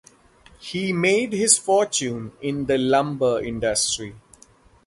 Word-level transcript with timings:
He 0.57 0.91
made 0.93 1.31
his 1.31 1.59
fortune 1.59 2.31
in 2.41 2.65
the 2.65 2.79
lumber 2.79 3.39
industry. 3.39 4.15